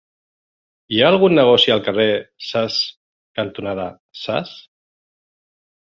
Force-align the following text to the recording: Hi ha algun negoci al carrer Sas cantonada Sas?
Hi 0.95 1.01
ha 1.01 1.11
algun 1.15 1.35
negoci 1.41 1.75
al 1.75 1.83
carrer 1.89 2.09
Sas 2.47 2.81
cantonada 3.41 3.89
Sas? 4.25 4.59